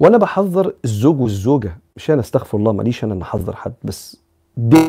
[0.00, 1.78] وأنا بحذر الزوج والزوجة.
[1.96, 4.16] مش أنا استغفر الله ماليش أنا نحذر حد بس
[4.56, 4.82] دي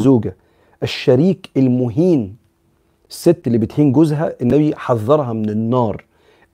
[0.00, 0.36] زوجة.
[0.82, 2.36] الشريك المهين
[3.10, 6.04] الست اللي بتهين جوزها النبي حذرها من النار.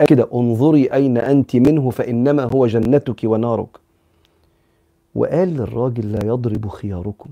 [0.06, 3.68] كده انظري أين أنت منه فإنما هو جنتك ونارك.
[5.14, 7.30] وقال للراجل لا يضرب خياركم.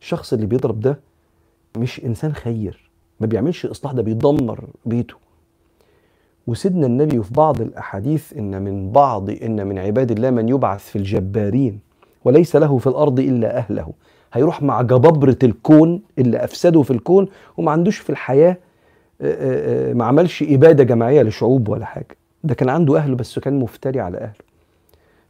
[0.00, 1.00] الشخص اللي بيضرب ده
[1.76, 2.90] مش إنسان خير
[3.20, 5.14] ما بيعملش إصلاح ده بيدمر بيته.
[6.46, 10.96] وسيدنا النبي في بعض الأحاديث إن من بعض إن من عباد الله من يبعث في
[10.96, 11.80] الجبارين
[12.24, 13.92] وليس له في الأرض إلا أهله.
[14.32, 18.56] هيروح مع جبابرة الكون اللي أفسده في الكون وما عندوش في الحياة
[19.94, 22.16] ما عملش إبادة جماعية لشعوب ولا حاجة.
[22.44, 24.34] ده كان عنده أهله بس كان مفتري على أهله.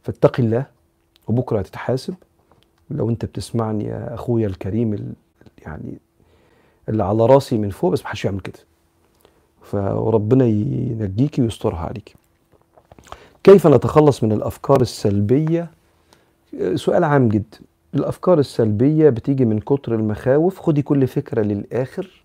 [0.03, 0.65] فاتقي الله
[1.27, 2.13] وبكرة هتتحاسب.
[2.91, 5.13] لو أنت بتسمعني يا أخويا الكريم
[5.65, 5.97] يعني
[6.89, 8.59] اللي على راسي من فوق بس محدش يعمل كده.
[9.61, 12.15] فربنا ينجيكي ويسترها عليكي
[13.43, 15.71] كيف نتخلص من الأفكار السلبية؟
[16.75, 17.59] سؤال عام جدا.
[17.95, 20.59] الأفكار السلبية بتيجي من كتر المخاوف.
[20.59, 22.03] خدي كل فكرة للآخر.
[22.03, 22.20] آه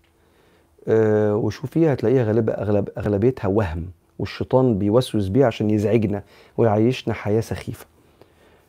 [0.87, 3.85] وشوفيها هتلاقيها غالبا اغلب أغلبيتها وهم
[4.19, 6.23] والشيطان بيوسوس بيها عشان يزعجنا
[6.57, 7.85] ويعيشنا حياة سخيفة.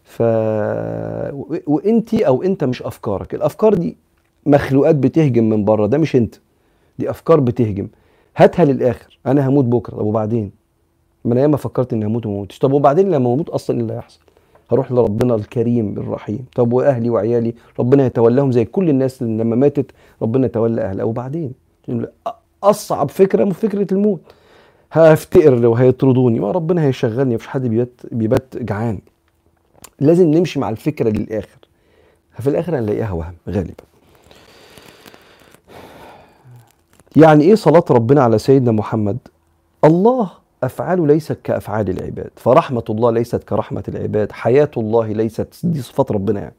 [0.04, 0.22] ف
[1.66, 3.34] وانت أو انت مش أفكارك.
[3.34, 3.96] الأفكار دي
[4.46, 6.34] مخلوقات بتهجم من بره ده مش انت
[6.98, 7.88] دي أفكار بتهجم.
[8.36, 10.50] هاتها للآخر أنا هموت بكرة طب وبعدين؟
[11.24, 14.20] ما أنا ياما فكرت إني هموت وما طب وبعدين لما أموت أصلا إيه اللي هيحصل؟
[14.70, 16.44] هروح لربنا الكريم الرحيم.
[16.54, 19.90] طب وأهلي وعيالي؟ ربنا يتولاهم زي كل الناس لما ماتت
[20.22, 21.04] ربنا يتولى أهلها.
[21.04, 21.52] وبعدين؟
[22.62, 24.20] أصعب فكرة فكرة الموت.
[24.92, 27.34] هفتقر وهيطردوني ما ربنا هيشغلني.
[27.34, 28.98] مفيش حد بيبات بيبات جعان.
[30.00, 31.58] لازم نمشي مع الفكرة للآخر.
[32.40, 33.34] في الآخر هنلاقيها وهم.
[33.48, 33.84] غالبا.
[37.16, 39.18] يعني إيه صلاة ربنا على سيدنا محمد؟
[39.84, 40.30] الله
[40.62, 42.30] أفعاله ليست كأفعال العباد.
[42.36, 44.32] فرحمة الله ليست كرحمة العباد.
[44.32, 46.54] حياة الله ليست دي صفات ربنا يعني.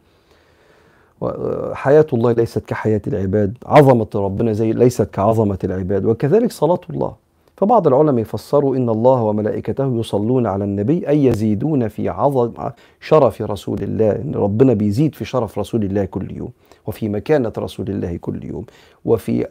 [1.73, 7.13] حياة الله ليست كحياة العباد عظمة ربنا زي ليست كعظمة العباد وكذلك صلاة الله.
[7.57, 12.51] فبعض العلماء يفسروا إن الله وملائكته يصلون على النبي أي يزيدون في عظم
[13.01, 16.49] شرف رسول الله إن ربنا بيزيد في شرف رسول الله كل يوم
[16.87, 18.65] وفي مكانة رسول الله كل يوم
[19.05, 19.47] وفي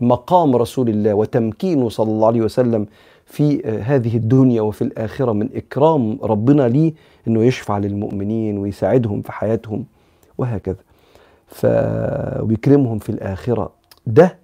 [0.00, 2.86] مقام رسول الله وتمكينه صلى الله عليه وسلم
[3.26, 6.92] في هذه الدنيا وفي الآخرة من إكرام ربنا ليه
[7.28, 9.84] أنه يشفع للمؤمنين ويساعدهم في حياتهم
[10.38, 10.76] وهكذا.
[11.54, 11.66] ف...
[12.40, 13.72] ويكرمهم في الآخرة.
[14.06, 14.36] ده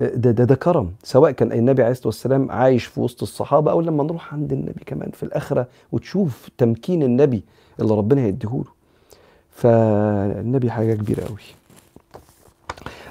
[0.00, 0.90] ده, ده ده كرم.
[1.02, 4.84] سواء كان النبي عليه الصلاة والسلام عايش في وسط الصحابة أو لما نروح عند النبي
[4.86, 7.42] كمان في الآخرة وتشوف تمكين النبي
[7.80, 8.70] اللي ربنا هيديهوله.
[9.50, 11.38] فالنبي حاجة كبيرة قوي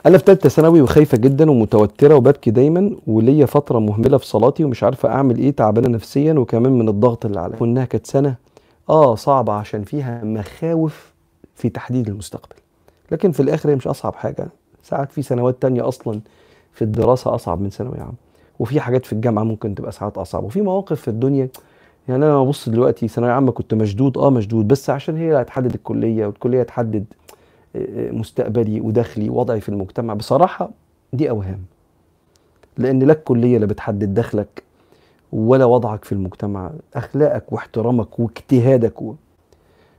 [0.06, 4.84] أنا في ثالثه ثانوي وخايفة جدا ومتوترة وببكي دايما وليا فترة مهملة في صلاتي ومش
[4.84, 7.58] عارفة أعمل إيه تعبانة نفسيا وكمان من الضغط اللي عليا.
[7.62, 8.36] وانها كانت سنة
[8.90, 11.14] آه صعبة عشان فيها مخاوف
[11.56, 12.56] في تحديد المستقبل.
[13.12, 14.48] لكن في الآخر هي مش أصعب حاجة.
[14.84, 16.20] ساعات في سنوات تانية أصلا
[16.74, 18.14] في الدراسة أصعب من ثانوي عام
[18.60, 20.44] وفي حاجات في الجامعة ممكن تبقى ساعات أصعب.
[20.44, 21.50] وفي مواقف في الدنيا
[22.08, 25.74] يعني أنا ببص دلوقتي ثانوية عامة كنت مشدود آه مشدود بس عشان هي اللي هتحدد
[25.74, 27.06] الكلية والكلية هتحدد
[27.96, 30.14] مستقبلي ودخلي وضعي في المجتمع.
[30.14, 30.70] بصراحة
[31.14, 31.60] دي أوهام.
[32.78, 34.64] لأن لا الكلية اللي بتحدد دخلك
[35.34, 36.72] ولا وضعك في المجتمع.
[36.96, 38.94] أخلاقك واحترامك واجتهادك.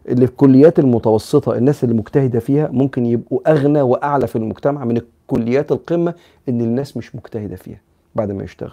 [0.08, 4.96] اللي في الكليات المتوسطة الناس اللي مجتهدة فيها ممكن يبقوا أغنى وأعلى في المجتمع من
[4.96, 6.14] الكليات القمة
[6.48, 7.80] إن الناس مش مجتهدة فيها
[8.14, 8.72] بعد ما يشتغل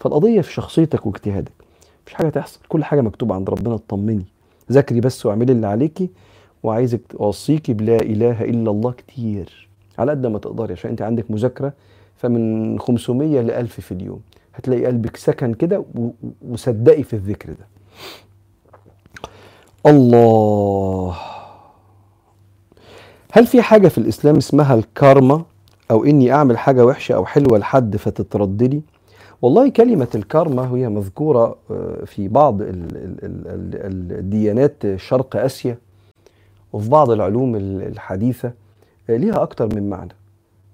[0.00, 1.52] فالقضية في شخصيتك واجتهادك
[2.02, 4.24] مفيش حاجة تحصل كل حاجة مكتوبة عند ربنا اطمني.
[4.72, 6.10] ذاكري بس واعملي اللي عليكي
[6.62, 11.72] وعايزك اوصيكي بلا إله إلا الله كتير على قد ما تقدري عشان أنت عندك مذاكرة
[12.16, 14.20] فمن 500 ل 1000 في اليوم.
[14.54, 15.84] هتلاقي قلبك سكن كده
[16.48, 17.66] وصدقي في الذكر ده.
[19.86, 21.16] الله.
[23.32, 25.44] هل في حاجة في الإسلام اسمها الكارما؟
[25.90, 28.82] أو إني أعمل حاجة وحشة أو حلوة لحد فتترد لي؟
[29.42, 31.56] والله كلمة الكارما هي مذكورة
[32.04, 32.58] في بعض
[34.20, 35.78] الديانات شرق آسيا
[36.72, 38.52] وفي بعض العلوم الحديثة
[39.08, 40.12] ليها أكتر من معنى.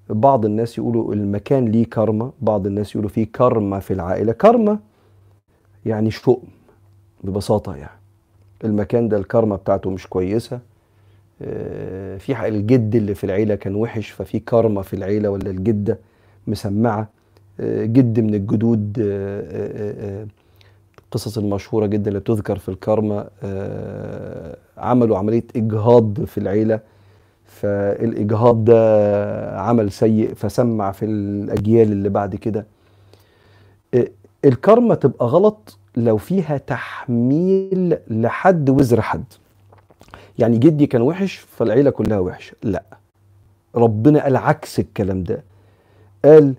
[0.08, 4.32] بعض الناس يقولوا المكان ليه كارما بعض الناس يقولوا فيه كارما في العائلة.
[4.32, 4.78] كارما
[5.86, 6.42] يعني شؤم
[7.24, 8.01] ببساطة يعني.
[8.64, 10.60] المكان ده الكارما بتاعته مش كويسة.
[12.18, 15.98] في الجد اللي في العيلة كان وحش ففي كارما في العيلة ولا الجدة
[16.46, 17.08] مسمعة.
[17.60, 18.92] جد من الجدود
[21.04, 23.28] القصص المشهورة جدا اللي بتذكر في الكارما.
[24.78, 26.80] عملوا عملية إجهاض في العيلة.
[27.46, 32.66] فالإجهاض ده عمل سيء فسمع في الأجيال اللي بعد كده.
[34.44, 39.24] الكارما تبقى غلط لو فيها تحميل لحد وزر حد.
[40.38, 42.56] يعني جدي كان وحش فالعيلة كلها وحشة.
[42.62, 42.82] لا.
[43.74, 45.42] ربنا قال عكس الكلام ده.
[46.24, 46.54] قال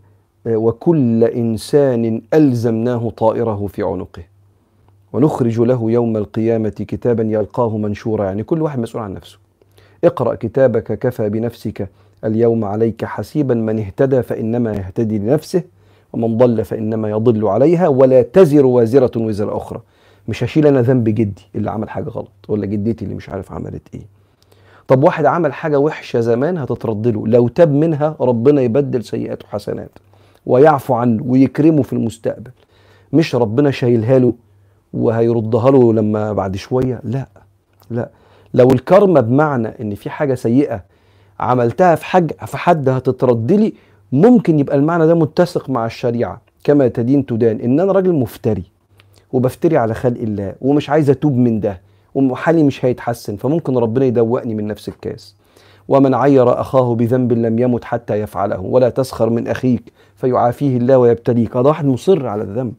[0.46, 4.24] وكل إنسان ألزمناه طائره في عنقه.
[5.14, 8.26] ونخرج له يوم القيامة كتابا يلقاه منشورا.
[8.26, 9.38] يعني كل واحد مسؤول عن نفسه.
[10.04, 11.90] اقرأ كتابك كفى بنفسك.
[12.26, 15.64] اليوم عليك حسيبا من اهتدى فإنما يهتدي لنفسه.
[16.14, 19.82] ومن ضل فإنما يضل عليها ولا تزر وازرة وزر أخرى.
[20.28, 23.82] مش هشيل أنا ذنب جدي اللي عمل حاجة غلط ولا جدتي اللي مش عارف عملت
[23.94, 24.06] إيه.
[24.88, 29.90] طب واحد عمل حاجة وحشة زمان هتترد له لو تاب منها ربنا يبدل سيئاته حسنات
[30.46, 32.52] ويعفو عنه ويكرمه في المستقبل.
[33.14, 34.34] مش ربنا شايلها له
[34.94, 37.28] وهيردها له لما بعد شوية؟ لا
[37.92, 38.10] لا.
[38.54, 40.84] لو الكرمة بمعنى إن في حاجة سيئة
[41.40, 43.74] عملتها في حاجة في حد هتترد لي
[44.14, 48.64] ممكن يبقى المعنى ده متسق مع الشريعة كما تدين تدان إن أنا راجل مفتري
[49.34, 51.82] وبفتري على خلق الله ومش عايز أتوب من ده
[52.16, 55.36] وحالي مش هيتحسن فممكن ربنا يدوقني من نفس الكاس.
[55.88, 58.60] ومن عير أخاه بذنب لم يمت حتى يفعله.
[58.60, 61.58] ولا تسخر من أخيك فيعافيه الله ويبتليك.
[61.58, 62.74] هذا واحد مصر على الذنب.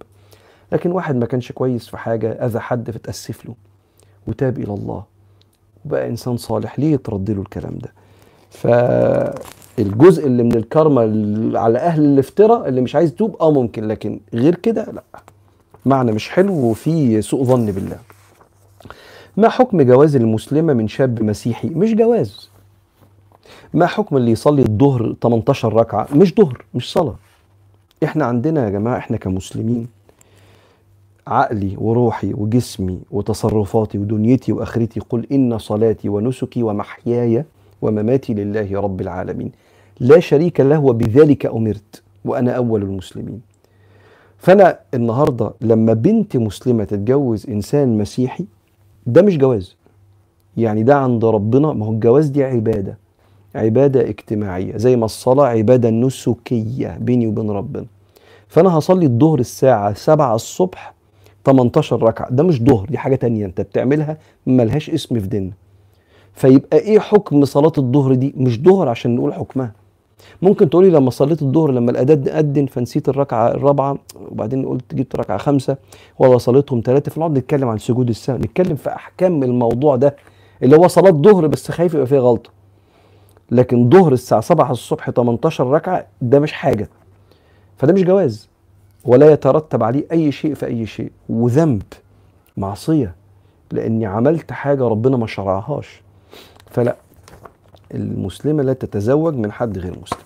[0.72, 3.54] لكن واحد ما كانش كويس في حاجة أذى حد فتأسف له.
[4.26, 5.02] وتاب إلى الله.
[5.84, 7.92] وبقى إنسان صالح ليه يترد له الكلام ده؟
[9.76, 11.00] فالجزء اللي من الكرمة
[11.58, 15.02] على أهل الافتراء اللي مش عايز يتوب آه ممكن لكن غير كده لا.
[15.86, 17.98] معنى مش حلو وفي سوء ظن بالله.
[19.36, 22.50] ما حكم جواز المسلمة من شاب مسيحي؟ مش جواز.
[23.74, 27.14] ما حكم اللي يصلي الظهر 18 ركعة؟ مش ظهر مش صلاة.
[28.04, 29.86] إحنا عندنا يا جماعة إحنا كمسلمين
[31.26, 37.44] عقلي وروحي وجسمي وتصرفاتي ودنيتي وآخرتي قل إن صلاتي ونسكي ومحياي
[37.82, 39.52] ومماتي لله رب العالمين.
[40.00, 43.40] لا شريك له وبذلك أمرت وأنا أول المسلمين.
[44.38, 48.44] فأنا النهارده لما بنت مسلمة تتجوز إنسان مسيحي
[49.06, 49.76] ده مش جواز.
[50.56, 52.98] يعني ده عند ربنا ما هو الجواز دي عبادة
[53.54, 57.86] عبادة اجتماعية زي ما الصلاة عبادة نسكية بيني وبين ربنا.
[58.48, 60.94] فأنا هصلي الظهر الساعة 7 الصبح
[61.44, 62.30] 18 ركعة.
[62.30, 65.52] ده مش ظهر دي حاجة تانية أنت بتعملها ملهاش اسم في ديننا.
[66.34, 69.72] فيبقى إيه حكم صلاة الظهر دي؟ مش ظهر عشان نقول حكمها.
[70.42, 73.98] ممكن تقولي لما صليت الظهر لما الاذان اذن فنسيت الركعة الرابعة
[74.30, 75.76] وبعدين قلت جبت ركعة خمسة
[76.18, 80.16] ولا صليتهم ثلاثة فنقعد نتكلم عن سجود السهو نتكلم في أحكام الموضوع ده
[80.62, 82.50] اللي هو صلاة ظهر بس خايف يبقى فيها غلطة.
[83.50, 86.88] لكن ظهر الساعة 7 الصبح 18 ركعة ده مش حاجة.
[87.76, 88.48] فده مش جواز.
[89.04, 91.10] ولا يترتب عليه أي شيء في أي شيء.
[91.28, 91.82] وذنب
[92.56, 93.14] معصية.
[93.72, 96.02] لأني عملت حاجة ربنا ما شرعهاش.
[96.70, 96.96] فلا
[97.94, 100.20] المسلمة لا تتزوج من حد غير مسلم.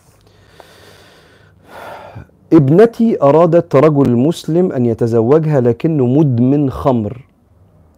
[2.52, 7.24] ابنتي أرادت رجل مسلم أن يتزوجها لكنه مدمن خمر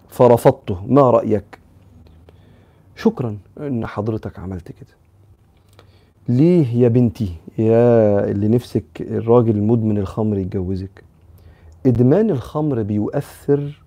[0.09, 0.87] فرفضته.
[0.87, 1.59] ما رأيك؟
[2.97, 4.95] شكرا إن حضرتك عملت كده.
[6.29, 11.05] ليه يا بنتي؟ يا اللي نفسك الراجل المدمن الخمر يتجوزك.
[11.87, 13.81] إدمان الخمر بيؤثر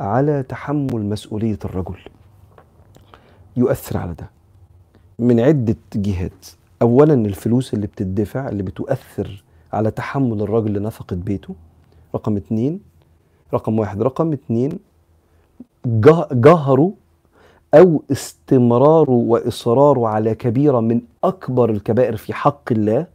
[0.00, 1.98] على تحمل مسؤولية الرجل.
[3.56, 4.30] يؤثر على ده.
[5.18, 6.46] من عدة جهات.
[6.82, 11.54] اولا الفلوس اللي بتدفع اللي بتؤثر على تحمل الراجل لنفقه بيته.
[12.14, 12.80] رقم اتنين.
[13.54, 14.02] رقم واحد.
[14.02, 14.78] رقم اتنين
[15.86, 16.92] جه- جهره
[17.74, 23.06] أو استمراره وإصراره على كبيرة من أكبر الكبائر في حق الله.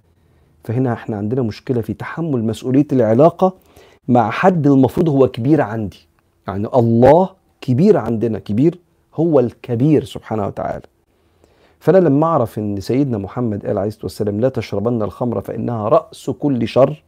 [0.64, 3.54] فهنا إحنا عندنا مشكلة في تحمل مسؤولية العلاقة
[4.08, 6.08] مع حد المفروض هو كبير عندي.
[6.48, 7.30] يعني الله
[7.62, 8.40] كبير عندنا.
[8.40, 8.80] كبير
[9.16, 10.86] هو الكبير سبحانه وتعالى.
[11.80, 16.30] فأنا لما أعرف إن سيدنا محمد قال عليه الصلاة والسلام لا تشربن الخمر فإنها رأس
[16.30, 17.04] كل شر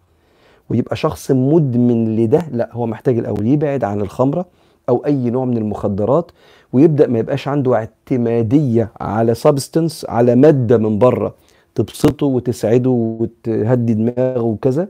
[0.69, 4.45] ويبقى شخص مدمن لده لا هو محتاج الأول يبعد عن الخمره
[4.89, 6.31] أو أي نوع من المخدرات
[6.73, 11.35] ويبدأ ما يبقاش عنده اعتمادية على سبستنس على مادة من بره
[11.75, 14.87] تبسطه وتسعده وتهدي دماغه وكذا.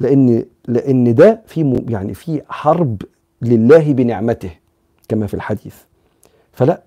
[0.00, 3.02] لأن لأن ده في يعني في حرب
[3.42, 4.50] لله بنعمته
[5.08, 5.74] كما في الحديث.
[6.52, 6.80] فلا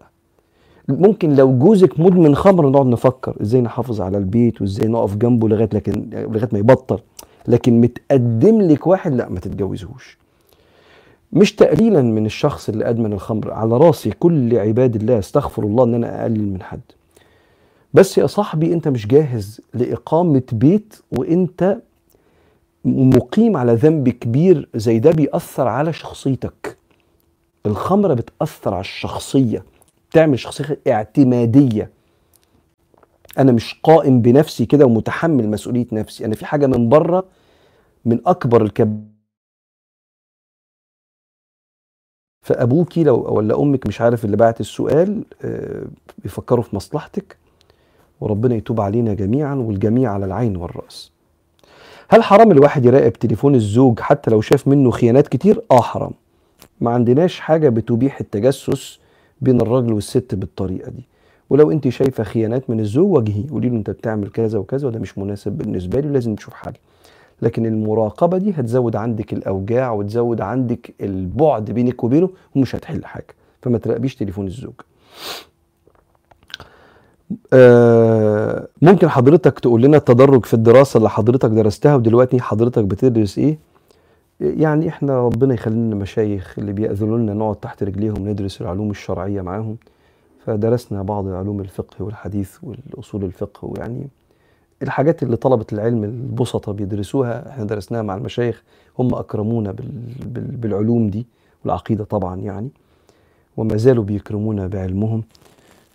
[0.89, 5.69] ممكن لو جوزك مدمن خمر نقعد نفكر إزاي نحافظ على البيت وإزاي نقف جنبه لغاية
[5.73, 6.99] لكن لغاية ما يبطل.
[7.47, 10.17] لكن متقدم لك واحد لا ما تتجوزهوش.
[11.33, 15.93] مش تقليلا من الشخص اللي أدمن الخمر على راسي كل عباد الله استغفر الله إن
[15.93, 16.81] أنا أقلل من حد.
[17.93, 21.77] بس يا صاحبي أنت مش جاهز لإقامة بيت وأنت
[22.85, 26.77] مقيم على ذنب كبير زي ده بيأثر على شخصيتك.
[27.65, 29.63] الخمرة بتأثر على الشخصية.
[30.15, 31.89] تعمل شخصية اعتمادية
[33.37, 37.25] أنا مش قائم بنفسي كده ومتحمل مسؤولية نفسي أنا في حاجة من بره
[38.05, 39.07] من أكبر الكب
[42.45, 45.85] فأبوكي لو ولا أمك مش عارف اللي بعت السؤال آه،
[46.17, 47.37] بيفكروا في مصلحتك
[48.21, 51.11] وربنا يتوب علينا جميعا والجميع على العين والرأس
[52.09, 56.11] هل حرام الواحد يراقب تليفون الزوج حتى لو شاف منه خيانات كتير؟ آه حرام.
[56.81, 58.99] ما عندناش حاجة بتبيح التجسس
[59.41, 61.03] بين الراجل والست بالطريقة دي.
[61.49, 65.17] ولو انت شايفة خيانات من الزوج واجهيه قولي له انت بتعمل كذا وكذا وده مش
[65.17, 66.79] مناسب بالنسبة لي ولازم نشوف حاجة.
[67.41, 73.35] لكن المراقبة دي هتزود عندك الأوجاع وتزود عندك البعد بينك وبينه ومش هتحل حاجة.
[73.61, 74.73] فما تراقبيش تليفون الزوج.
[77.53, 83.57] آه، ممكن حضرتك تقول لنا التدرج في الدراسة اللي حضرتك درستها ودلوقتي حضرتك بتدرس إيه؟
[84.39, 89.77] يعني إحنا ربنا يخلينا مشايخ اللي بيأذنوا لنا نقعد تحت رجليهم ندرس العلوم الشرعية معاهم.
[90.45, 94.07] فدرسنا بعض علوم الفقه والحديث والأصول الفقه ويعني
[94.83, 98.63] الحاجات اللي طلبة العلم البسطة بيدرسوها إحنا درسناها مع المشايخ
[98.99, 99.87] هم أكرمونا بال
[100.25, 101.25] بال بالعلوم دي
[101.63, 102.69] والعقيدة طبعا يعني
[103.57, 105.23] وما زالوا بيكرمونا بعلمهم.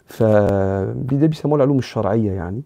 [0.07, 2.63] فده بيسموها العلوم الشرعية يعني.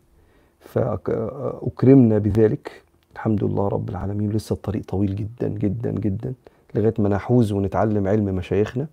[0.60, 2.83] فأكرمنا بذلك.
[3.14, 4.30] الحمد لله رب العالمين.
[4.30, 6.32] لسه الطريق طويل جدا جدا جدا
[6.74, 8.86] لغاية ما نحوز ونتعلم علم مشايخنا.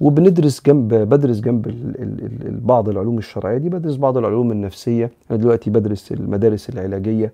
[0.00, 1.62] وبندرس جنب بدرس جنب
[2.66, 5.10] بعض العلوم الشرعية دي بدرس بعض العلوم النفسية.
[5.30, 7.32] أنا دلوقتي بدرس المدارس العلاجية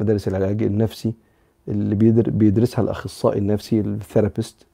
[0.00, 1.14] مدارس العلاج النفسي
[1.68, 4.66] اللي بيدر بيدرسها الأخصائي النفسي ال therapist.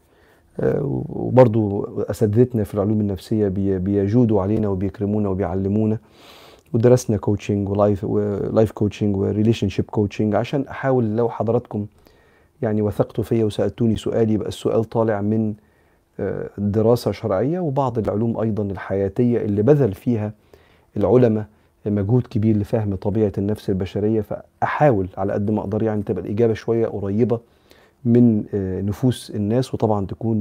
[0.60, 5.98] آه، وبرضو أساتذتنا في العلوم النفسية بي- بيجودوا علينا وبيكرمونا وبيعلمونا.
[6.72, 11.86] ودرسنا coaching و life و life coaching و relationship coaching عشان أحاول لو حضراتكم
[12.62, 15.54] يعني وثقتوا فيا وسألتوني سؤال يبقى السؤال طالع من
[16.20, 20.32] آه، دراسة شرعية وبعض العلوم أيضا الحياتية اللي بذل فيها
[20.96, 21.44] العلماء
[21.86, 24.20] مجهود كبير لفهم طبيعة النفس البشرية.
[24.20, 27.40] فأحاول على قد ما أقدر يعني تبقى الإجابة شوية قريبة
[28.04, 30.36] من آه، نفوس الناس وطبعا تكون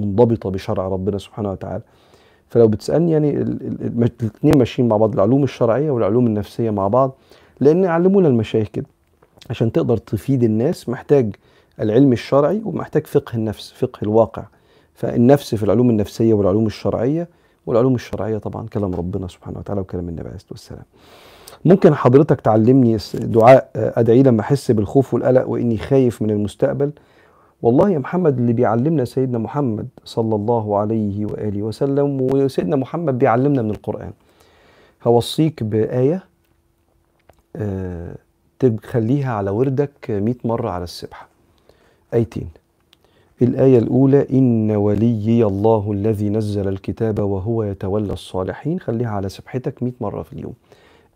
[0.00, 1.82] منضبطة بشرع ربنا سبحانه وتعالى.
[2.48, 7.14] فلو بتسألني يعني الاثنين ماشيين مع بعض العلوم الشرعية والعلوم النفسية مع بعض
[7.60, 8.86] لأن علمونا المشايخ كده.
[9.50, 11.36] عشان تقدر تفيد الناس محتاج
[11.80, 14.42] العلم الشرعي ومحتاج فقه النفس فقه الواقع.
[14.94, 17.28] فالنفس في العلوم النفسية والعلوم الشرعية
[17.66, 20.82] والعلوم الشرعية طبعا كلام ربنا سبحانه وتعالى وكلام النبي عليه الصلاة والسلام.
[21.64, 26.90] ممكن حضرتك تعلمني دعاء أدعي لما أحس بالخوف والقلق وإني خايف من المستقبل؟
[27.62, 33.62] والله يا محمد اللي بيعلمنا سيدنا محمد صلى الله عليه وآله وسلم وسيدنا محمد بيعلمنا
[33.62, 34.12] من القرآن.
[35.06, 36.24] هوصيك بآية
[37.56, 38.14] آه،
[38.58, 41.28] تخليها على وردك 100 مرة على السبحة.
[42.14, 42.48] آيتين.
[43.42, 48.80] الآية الأولى إن وليي الله الذي نزل الكتاب وهو يتولى الصالحين.
[48.80, 50.54] خليها على سبحتك 100 مرة في اليوم.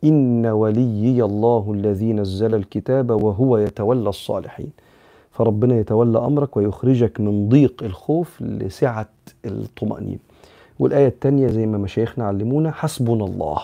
[0.04, 4.70] إن وليي الله الذي نزل الكتاب وهو يتولى الصالحين.
[5.32, 9.08] فربنا يتولى أمرك ويخرجك من ضيق الخوف لسعة
[9.44, 10.18] الطمأنينة.
[10.78, 13.58] والآية الثانية زي ما مشايخنا علمونا حسبنا الله.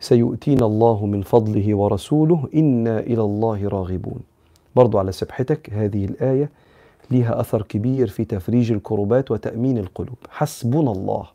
[0.00, 4.20] سيؤتينا الله من فضله ورسوله إنا إلى الله راغبون.
[4.76, 6.50] برضو على سبحتك هذه الآية
[7.10, 10.16] ليها أثر كبير في تفريج الكربات وتأمين القلوب.
[10.30, 11.26] حسبنا الله.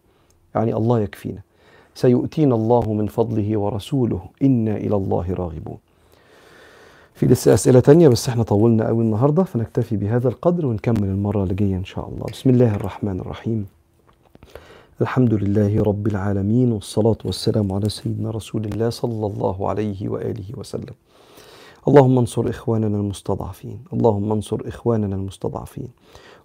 [0.56, 1.42] يعني الله يكفينا.
[1.96, 5.78] سيؤتينا الله من فضله ورسوله إنا إلى الله راغبون.
[7.22, 11.54] في لسه أسئلة تانية بس إحنا طولنا قوي النهاردة فنكتفي بهذا القدر ونكمل المرة اللي
[11.54, 12.26] جاية إن شاء الله.
[12.32, 13.66] بسم الله الرحمن الرحيم.
[15.02, 20.96] الحمد لله رب العالمين والصلاة والسلام على سيدنا رسول الله صلى الله عليه وآله وسلم.
[21.88, 23.80] اللهم انصر إخواننا المستضعفين.
[23.94, 25.90] اللهم انصر إخواننا المستضعفين.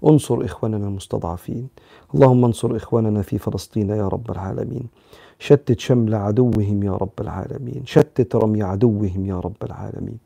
[0.07, 1.69] انصر إخواننا المستضعفين.
[2.15, 4.87] اللهم انصر إخواننا في فلسطين يا رب العالمين.
[5.39, 7.83] شتت شمل عدوهم يا رب العالمين.
[7.87, 10.19] شتت رمي عدوهم يا رب العالمين.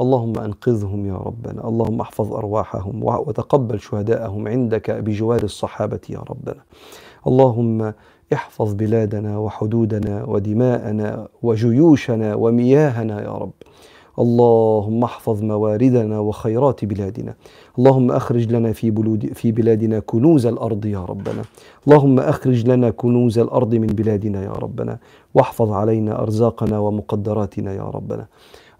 [0.00, 6.62] اللهم أنقذهم يا ربنا اللهم احفظ أرواحهم وتقبل شهداءهم عندك بجوار الصحابة يا ربنا.
[7.26, 7.92] اللهم
[8.32, 13.52] احفظ بلادنا وحدودنا ودماءنا وجيوشنا ومياهنا يا رب.
[14.18, 17.34] اللهم احفظ مواردنا وخيرات بلادنا.
[17.78, 21.42] اللهم أخرج لنا في بلود في بلادنا كنوز الأرض يا ربنا.
[21.86, 24.98] اللهم أخرج لنا كنوز الأرض من بلادنا يا ربنا.
[25.34, 28.26] واحفظ علينا أرزاقنا ومقدراتنا يا ربنا.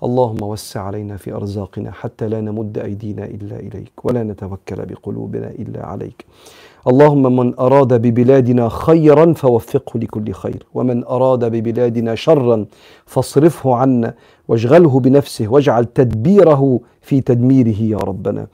[0.05, 5.87] اللهم وسع علينا في أرزاقنا حتى لا نمد أيدينا إلا إليك ولا نتوكل بقلوبنا إلا
[5.87, 6.25] عليك.
[6.87, 12.67] اللهم من أراد ببلادنا خيرا فوفقه لكل خير ومن أراد ببلادنا شرا
[13.07, 14.15] فاصرفه عنا
[14.49, 18.47] واشغله بنفسه واجعل تدبيره في تدميره يا ربنا.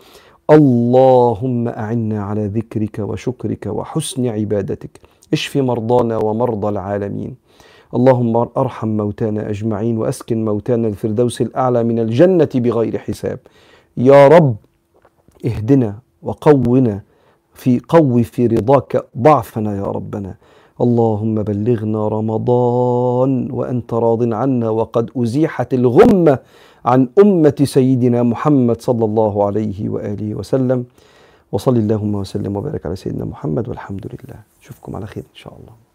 [0.51, 5.01] اللهم أعنا على ذكرك وشكرك وحسن عبادتك.
[5.33, 7.48] اشف مرضانا ومرضى العالمين.
[7.95, 13.39] اللهم أرحم موتانا أجمعين وأسكن موتانا الفردوس الأعلى من الجنة بغير حساب.
[13.97, 14.57] يا رب
[15.45, 17.01] اهدنا وقونا
[17.55, 20.35] في قو في رضاك ضعفنا يا ربنا.
[20.81, 26.39] اللهم بلغنا رمضان وأنت راض عنا وقد أزيحت الغمة
[26.85, 30.85] عن أمة سيدنا محمد صلى الله عليه وآله وسلم.
[31.53, 34.39] وصل اللهم وسلم وبارك على سيدنا محمد والحمد لله.
[34.63, 35.88] اشوفكم على خير إن شاء الله.